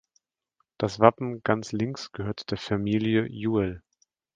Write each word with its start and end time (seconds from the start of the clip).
Das 0.79 0.99
Wappen 0.99 1.43
ganz 1.43 1.73
links 1.73 2.11
gehört 2.11 2.49
der 2.49 2.57
Familie 2.57 3.27
Juel. 3.29 3.83